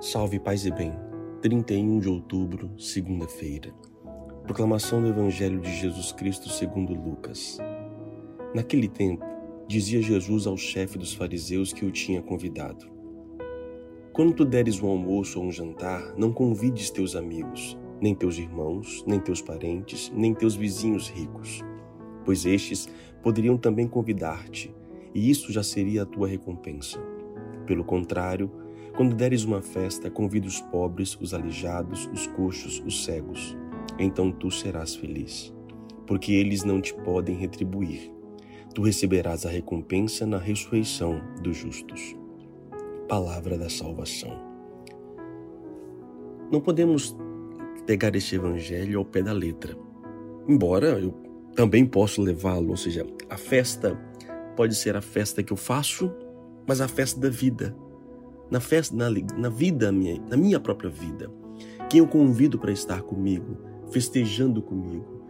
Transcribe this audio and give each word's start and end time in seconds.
Salve 0.00 0.38
paz 0.38 0.64
e 0.64 0.70
bem. 0.70 0.92
31 1.42 1.98
de 1.98 2.08
outubro, 2.08 2.70
segunda-feira. 2.78 3.74
Proclamação 4.44 5.02
do 5.02 5.08
Evangelho 5.08 5.58
de 5.60 5.74
Jesus 5.74 6.12
Cristo 6.12 6.48
segundo 6.48 6.94
Lucas. 6.94 7.58
Naquele 8.54 8.86
tempo, 8.86 9.24
dizia 9.66 10.00
Jesus 10.00 10.46
ao 10.46 10.56
chefe 10.56 10.96
dos 10.98 11.12
fariseus 11.12 11.72
que 11.72 11.84
o 11.84 11.90
tinha 11.90 12.22
convidado: 12.22 12.88
Quando 14.12 14.34
tu 14.34 14.44
deres 14.44 14.80
um 14.80 14.86
almoço 14.86 15.40
ou 15.40 15.46
um 15.46 15.50
jantar, 15.50 16.14
não 16.16 16.32
convides 16.32 16.90
teus 16.90 17.16
amigos, 17.16 17.76
nem 18.00 18.14
teus 18.14 18.38
irmãos, 18.38 19.02
nem 19.04 19.18
teus 19.18 19.42
parentes, 19.42 20.12
nem 20.14 20.32
teus 20.32 20.54
vizinhos 20.54 21.08
ricos, 21.08 21.64
pois 22.24 22.46
estes 22.46 22.88
poderiam 23.20 23.58
também 23.58 23.88
convidar-te, 23.88 24.72
e 25.12 25.28
isso 25.28 25.52
já 25.52 25.64
seria 25.64 26.04
a 26.04 26.06
tua 26.06 26.28
recompensa. 26.28 27.00
Pelo 27.66 27.82
contrário, 27.82 28.67
quando 28.96 29.14
deres 29.14 29.44
uma 29.44 29.62
festa, 29.62 30.10
convida 30.10 30.46
os 30.46 30.60
pobres, 30.60 31.16
os 31.20 31.32
aleijados, 31.32 32.08
os 32.12 32.26
coxos, 32.28 32.82
os 32.84 33.04
cegos. 33.04 33.56
Então 33.98 34.30
tu 34.30 34.50
serás 34.50 34.94
feliz, 34.94 35.54
porque 36.06 36.32
eles 36.32 36.64
não 36.64 36.80
te 36.80 36.94
podem 36.94 37.36
retribuir. 37.36 38.12
Tu 38.74 38.82
receberás 38.82 39.44
a 39.46 39.50
recompensa 39.50 40.26
na 40.26 40.38
ressurreição 40.38 41.20
dos 41.42 41.56
justos. 41.56 42.16
Palavra 43.08 43.56
da 43.56 43.68
salvação. 43.68 44.38
Não 46.50 46.60
podemos 46.60 47.16
pegar 47.86 48.14
este 48.14 48.36
evangelho 48.36 48.98
ao 48.98 49.04
pé 49.04 49.22
da 49.22 49.32
letra. 49.32 49.76
Embora 50.46 50.98
eu 50.98 51.14
também 51.54 51.84
possa 51.84 52.20
levá-lo, 52.22 52.70
ou 52.70 52.76
seja, 52.76 53.06
a 53.28 53.36
festa 53.36 53.98
pode 54.54 54.74
ser 54.74 54.96
a 54.96 55.00
festa 55.00 55.42
que 55.42 55.52
eu 55.52 55.56
faço, 55.56 56.10
mas 56.66 56.80
a 56.80 56.88
festa 56.88 57.18
da 57.18 57.28
vida, 57.28 57.74
na 58.50 58.60
festa, 58.60 58.94
na, 58.96 59.10
na 59.36 59.48
vida 59.48 59.90
minha, 59.92 60.20
na 60.28 60.36
minha 60.36 60.60
própria 60.60 60.90
vida. 60.90 61.30
Quem 61.88 62.00
eu 62.00 62.06
convido 62.06 62.58
para 62.58 62.72
estar 62.72 63.02
comigo, 63.02 63.56
festejando 63.90 64.60
comigo, 64.62 65.22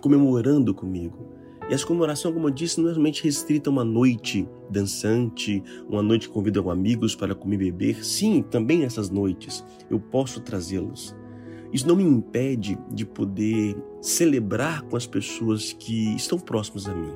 comemorando 0.00 0.74
comigo. 0.74 1.28
E 1.68 1.74
essa 1.74 1.86
comemoração, 1.86 2.32
como 2.32 2.46
eu 2.46 2.50
disse, 2.50 2.80
não 2.80 2.90
é 2.90 2.94
somente 2.94 3.22
restrita 3.22 3.68
a 3.68 3.72
uma 3.72 3.84
noite 3.84 4.48
dançante, 4.70 5.62
uma 5.88 6.02
noite 6.02 6.28
que 6.28 6.34
convido 6.34 6.70
amigos 6.70 7.14
para 7.14 7.34
comer 7.34 7.56
e 7.56 7.70
beber. 7.70 8.04
Sim, 8.04 8.42
também 8.42 8.84
essas 8.84 9.10
noites 9.10 9.64
eu 9.90 10.00
posso 10.00 10.40
trazê-los. 10.40 11.14
Isso 11.70 11.86
não 11.86 11.96
me 11.96 12.02
impede 12.02 12.78
de 12.90 13.04
poder 13.04 13.76
celebrar 14.00 14.82
com 14.82 14.96
as 14.96 15.06
pessoas 15.06 15.72
que 15.72 16.14
estão 16.16 16.38
próximas 16.38 16.88
a 16.88 16.94
mim. 16.94 17.12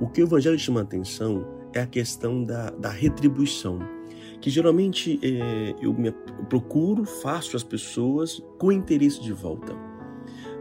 O 0.00 0.08
que 0.08 0.22
o 0.22 0.26
Evangelho 0.26 0.58
chama 0.58 0.82
atenção 0.82 1.44
é 1.72 1.80
a 1.80 1.86
questão 1.86 2.44
da, 2.44 2.70
da 2.70 2.90
retribuição 2.90 3.95
que 4.40 4.50
geralmente 4.50 5.18
é, 5.22 5.74
eu, 5.80 5.92
me, 5.92 6.08
eu 6.08 6.44
procuro, 6.48 7.04
faço 7.04 7.56
as 7.56 7.62
pessoas 7.62 8.42
com 8.58 8.70
interesse 8.70 9.20
de 9.20 9.32
volta. 9.32 9.74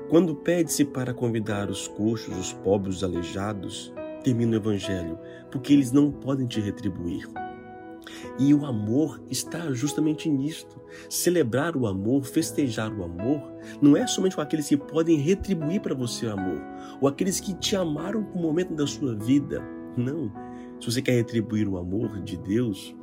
Quando 0.09 0.35
pede-se 0.35 0.85
para 0.85 1.13
convidar 1.13 1.69
os 1.69 1.87
coxos, 1.87 2.37
os 2.37 2.53
pobres, 2.53 2.97
os 2.97 3.03
aleijados, 3.03 3.93
termina 4.23 4.53
o 4.53 4.55
evangelho, 4.55 5.17
porque 5.51 5.73
eles 5.73 5.91
não 5.91 6.11
podem 6.11 6.45
te 6.45 6.59
retribuir. 6.59 7.27
E 8.37 8.53
o 8.53 8.65
amor 8.65 9.21
está 9.29 9.71
justamente 9.71 10.29
nisto. 10.29 10.79
Celebrar 11.09 11.75
o 11.75 11.87
amor, 11.87 12.23
festejar 12.23 12.93
o 12.93 13.03
amor, 13.03 13.41
não 13.81 13.95
é 13.95 14.05
somente 14.07 14.35
com 14.35 14.41
aqueles 14.41 14.67
que 14.67 14.77
podem 14.77 15.17
retribuir 15.17 15.81
para 15.81 15.95
você 15.95 16.25
o 16.25 16.33
amor, 16.33 16.61
ou 17.01 17.07
aqueles 17.07 17.39
que 17.39 17.53
te 17.55 17.75
amaram 17.75 18.23
por 18.23 18.37
um 18.37 18.41
momento 18.41 18.73
da 18.73 18.85
sua 18.85 19.15
vida. 19.15 19.61
Não. 19.97 20.31
Se 20.79 20.91
você 20.91 21.01
quer 21.01 21.13
retribuir 21.13 21.67
o 21.67 21.77
amor 21.77 22.21
de 22.21 22.37
Deus, 22.37 22.95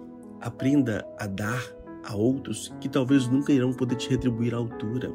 Aprenda 0.43 1.07
a 1.19 1.27
dar 1.27 1.63
a 2.05 2.17
outros 2.17 2.75
que 2.81 2.89
talvez 2.89 3.29
nunca 3.29 3.53
irão 3.53 3.73
poder 3.73 3.95
te 3.95 4.11
retribuir 4.11 4.55
à 4.55 4.59
altura. 4.59 5.13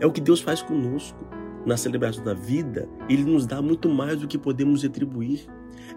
É 0.00 0.06
o 0.06 0.12
que 0.12 0.20
Deus 0.20 0.40
faz 0.40 0.62
conosco. 0.62 1.18
Na 1.66 1.76
celebração 1.76 2.24
da 2.24 2.34
vida, 2.34 2.88
Ele 3.08 3.24
nos 3.24 3.46
dá 3.46 3.60
muito 3.60 3.88
mais 3.88 4.20
do 4.20 4.26
que 4.26 4.38
podemos 4.38 4.82
retribuir. 4.82 5.46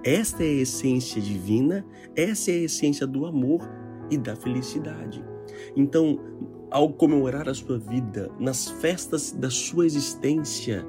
Esta 0.04 0.44
é 0.44 0.48
a 0.48 0.62
essência 0.62 1.22
divina, 1.22 1.86
essa 2.16 2.52
é 2.52 2.56
a 2.56 2.64
essência 2.64 3.08
do 3.08 3.26
amor 3.26 3.62
e 4.12 4.18
da 4.18 4.36
felicidade. 4.36 5.24
Então, 5.76 6.20
ao 6.70 6.92
comemorar 6.94 7.48
a 7.48 7.54
sua 7.54 7.80
vida, 7.80 8.30
nas 8.40 8.70
festas 8.70 9.32
da 9.32 9.50
sua 9.50 9.86
existência, 9.86 10.86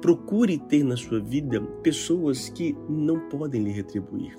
procure 0.00 0.58
ter 0.58 0.82
na 0.82 0.96
sua 0.96 1.20
vida 1.20 1.60
pessoas 1.82 2.48
que 2.48 2.76
não 2.88 3.20
podem 3.28 3.62
lhe 3.62 3.70
retribuir. 3.70 4.36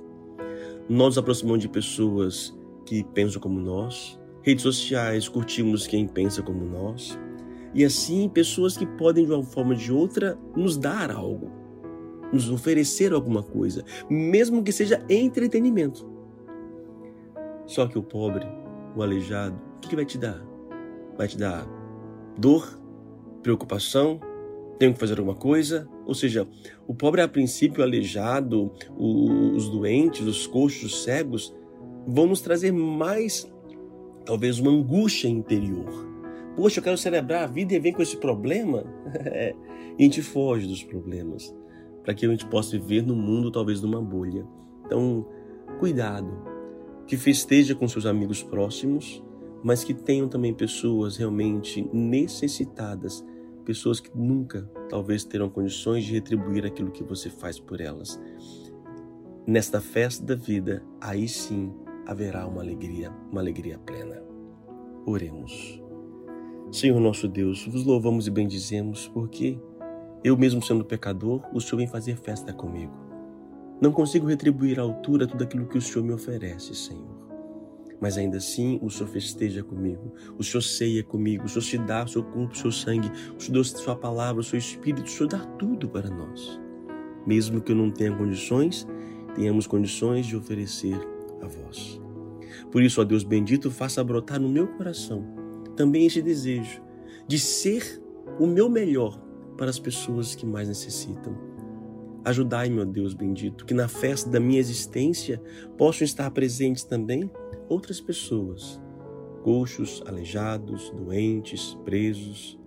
Nós 0.90 1.08
nos 1.08 1.18
aproximamos 1.18 1.62
de 1.62 1.70
pessoas 1.70 2.58
que 2.88 3.04
pensam 3.04 3.42
como 3.42 3.60
nós, 3.60 4.18
redes 4.42 4.64
sociais, 4.64 5.28
curtimos 5.28 5.86
quem 5.86 6.08
pensa 6.08 6.42
como 6.42 6.64
nós, 6.64 7.20
e 7.74 7.84
assim 7.84 8.30
pessoas 8.30 8.78
que 8.78 8.86
podem 8.86 9.26
de 9.26 9.32
uma 9.32 9.44
forma 9.44 9.74
ou 9.74 9.78
de 9.78 9.92
outra 9.92 10.40
nos 10.56 10.78
dar 10.78 11.12
algo, 11.12 11.52
nos 12.32 12.50
oferecer 12.50 13.12
alguma 13.12 13.44
coisa, 13.44 13.84
mesmo 14.10 14.64
que 14.64 14.72
seja 14.72 15.04
entretenimento. 15.10 16.10
Só 17.66 17.86
que 17.88 18.00
o 18.00 18.04
pobre, 18.04 18.48
o 18.96 19.04
aleijado, 19.04 19.62
o 19.76 19.80
que, 19.82 19.90
que 19.90 19.96
vai 19.96 20.06
te 20.06 20.18
dar? 20.18 20.42
Vai 21.18 21.28
te 21.28 21.38
dar 21.38 21.68
dor, 22.38 22.80
preocupação, 23.44 24.22
tenho 24.80 24.94
que 24.94 25.00
fazer 25.00 25.20
alguma 25.20 25.36
coisa. 25.36 25.90
Ou 26.06 26.16
seja, 26.16 26.48
o 26.88 26.96
pobre, 26.96 27.22
a 27.22 27.28
princípio, 27.28 27.82
o 27.82 27.84
aleijado, 27.84 28.72
os 28.96 29.68
doentes, 29.68 30.26
os 30.26 30.48
coxos, 30.48 30.84
os 30.84 31.04
cegos, 31.04 31.54
vão 32.08 32.28
nos 32.28 32.40
trazer 32.40 32.72
mais, 32.72 33.52
talvez, 34.26 34.60
uma 34.60 34.72
angústia 34.72 35.28
interior. 35.28 36.08
Poxa, 36.56 36.80
eu 36.80 36.84
quero 36.84 36.98
celebrar 36.98 37.44
a 37.44 37.48
vida 37.48 37.74
e 37.74 37.80
vem 37.80 37.92
com 37.92 38.02
esse 38.02 38.16
problema. 38.16 38.86
e 40.00 40.02
a 40.02 40.04
gente 40.04 40.22
foge 40.22 40.66
dos 40.66 40.84
problemas, 40.84 41.54
para 42.04 42.14
que 42.14 42.26
a 42.26 42.30
gente 42.30 42.46
possa 42.46 42.72
viver 42.72 43.04
no 43.04 43.16
mundo, 43.16 43.52
talvez, 43.52 43.82
numa 43.82 44.02
bolha. 44.02 44.48
Então, 44.86 45.28
cuidado, 45.80 46.32
que 47.06 47.18
festeja 47.18 47.76
com 47.76 47.88
seus 47.88 48.06
amigos 48.06 48.42
próximos, 48.42 49.22
mas 49.62 49.84
que 49.84 49.94
tenham 49.94 50.30
também 50.30 50.54
pessoas 50.54 51.18
realmente 51.18 51.88
necessitadas, 51.92 53.26
pessoas 53.66 54.00
que 54.00 54.10
nunca, 54.16 54.70
talvez, 54.88 55.26
terão 55.26 55.50
condições 55.50 56.06
de 56.06 56.14
retribuir 56.14 56.66
aquilo 56.66 56.92
que 56.92 57.04
você 57.04 57.30
faz 57.30 57.60
por 57.60 57.82
elas. 57.82 58.20
Nesta 59.46 59.82
festa 59.82 60.26
da 60.26 60.36
vida, 60.36 60.84
aí 61.02 61.28
sim 61.28 61.74
haverá 62.08 62.48
uma 62.48 62.62
alegria, 62.62 63.12
uma 63.30 63.42
alegria 63.42 63.78
plena. 63.78 64.24
Oremos. 65.06 65.82
Senhor 66.72 67.00
nosso 67.02 67.28
Deus, 67.28 67.68
vos 67.68 67.86
louvamos 67.86 68.28
e 68.28 68.32
bendizemos 68.32 69.10
porque 69.10 69.60
eu 70.24 70.38
mesmo 70.38 70.62
sendo 70.62 70.86
pecador, 70.86 71.44
o 71.54 71.60
Senhor 71.60 71.78
vem 71.78 71.88
fazer 71.88 72.16
festa 72.16 72.54
comigo. 72.54 72.94
Não 73.82 73.92
consigo 73.92 74.26
retribuir 74.26 74.80
à 74.80 74.84
altura 74.84 75.28
tudo 75.28 75.44
aquilo 75.44 75.68
que 75.68 75.78
o 75.78 75.82
Senhor 75.82 76.04
me 76.04 76.14
oferece, 76.14 76.74
Senhor. 76.74 77.18
Mas 78.00 78.18
ainda 78.18 78.38
assim, 78.38 78.80
o 78.82 78.90
Senhor 78.90 79.10
festeja 79.10 79.62
comigo, 79.62 80.14
o 80.38 80.44
Senhor 80.44 80.62
ceia 80.62 81.04
comigo, 81.04 81.46
o 81.46 81.50
Senhor 81.50 81.62
se 81.62 81.78
dá 81.78 82.06
o 82.06 82.08
seu 82.08 82.24
corpo, 82.24 82.54
o 82.54 82.58
seu 82.58 82.72
sangue, 82.72 83.12
o 83.38 83.42
Senhor 83.42 83.62
dá 83.62 83.64
sua 83.64 83.96
palavra, 83.96 84.40
o 84.40 84.44
seu 84.44 84.58
espírito, 84.58 85.06
o 85.06 85.10
Senhor 85.10 85.30
dá 85.30 85.40
tudo 85.40 85.90
para 85.90 86.10
nós. 86.10 86.60
Mesmo 87.26 87.60
que 87.60 87.72
eu 87.72 87.76
não 87.76 87.92
tenha 87.92 88.16
condições, 88.16 88.88
tenhamos 89.36 89.68
condições 89.68 90.26
de 90.26 90.36
oferecer 90.38 91.17
a 91.42 91.48
vós. 91.48 92.02
Por 92.72 92.82
isso, 92.82 93.02
ó 93.02 93.04
Deus 93.04 93.24
bendito, 93.24 93.72
faça 93.72 94.04
brotar 94.04 94.40
no 94.40 94.50
meu 94.50 94.68
coração 94.68 95.38
também 95.78 96.06
este 96.06 96.22
desejo 96.22 96.82
de 97.28 97.40
ser 97.40 98.02
o 98.40 98.48
meu 98.48 98.68
melhor 98.68 99.18
para 99.58 99.70
as 99.70 99.80
pessoas 99.80 100.36
que 100.36 100.46
mais 100.46 100.68
necessitam. 100.68 101.38
Ajudai, 102.26 102.70
meu 102.70 102.86
Deus 102.86 103.14
bendito, 103.14 103.66
que 103.66 103.74
na 103.74 103.88
festa 103.88 104.30
da 104.30 104.40
minha 104.40 104.60
existência 104.60 105.42
possam 105.78 106.04
estar 106.04 106.30
presentes 106.32 106.84
também 106.84 107.32
outras 107.70 108.02
pessoas, 108.02 108.82
coxos, 109.44 110.04
aleijados, 110.06 110.90
doentes, 110.90 111.78
presos, 111.86 112.60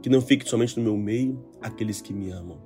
que 0.00 0.08
não 0.08 0.20
fique 0.20 0.48
somente 0.48 0.76
no 0.78 0.84
meu 0.84 0.96
meio 0.96 1.44
aqueles 1.60 2.00
que 2.00 2.12
me 2.12 2.30
amam, 2.30 2.60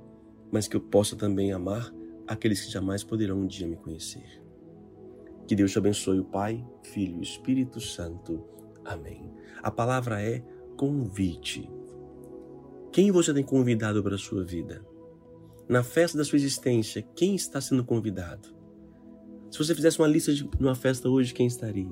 mas 0.51 0.67
que 0.67 0.75
eu 0.75 0.81
possa 0.81 1.15
também 1.15 1.51
amar 1.51 1.91
aqueles 2.27 2.63
que 2.63 2.71
jamais 2.71 3.03
poderão 3.03 3.39
um 3.39 3.47
dia 3.47 3.67
me 3.67 3.75
conhecer. 3.75 4.42
Que 5.47 5.55
Deus 5.55 5.71
te 5.71 5.77
abençoe, 5.77 6.19
o 6.19 6.25
Pai, 6.25 6.65
Filho 6.83 7.19
e 7.19 7.23
Espírito 7.23 7.79
Santo. 7.79 8.43
Amém. 8.85 9.31
A 9.61 9.69
palavra 9.69 10.21
é 10.21 10.43
convite. 10.77 11.69
Quem 12.91 13.11
você 13.11 13.33
tem 13.33 13.43
convidado 13.43 14.03
para 14.03 14.15
a 14.15 14.19
sua 14.19 14.43
vida? 14.43 14.85
Na 15.67 15.83
festa 15.83 16.17
da 16.17 16.25
sua 16.25 16.35
existência, 16.35 17.01
quem 17.15 17.35
está 17.35 17.59
sendo 17.59 17.83
convidado? 17.83 18.49
Se 19.49 19.57
você 19.57 19.73
fizesse 19.73 19.99
uma 19.99 20.07
lista 20.07 20.33
de 20.33 20.49
uma 20.59 20.75
festa 20.75 21.09
hoje, 21.09 21.33
quem 21.33 21.47
estaria? 21.47 21.87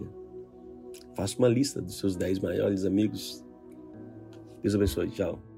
Faça 1.15 1.37
uma 1.37 1.47
lista 1.47 1.81
dos 1.81 1.97
seus 1.97 2.15
dez 2.15 2.39
maiores 2.39 2.85
amigos. 2.85 3.43
Deus 4.61 4.75
abençoe. 4.75 5.09
Tchau. 5.11 5.50